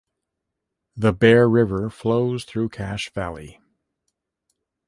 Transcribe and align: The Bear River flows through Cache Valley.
The 0.97 1.13
Bear 1.13 1.47
River 1.47 1.91
flows 1.91 2.43
through 2.43 2.69
Cache 2.69 3.11
Valley. 3.13 3.61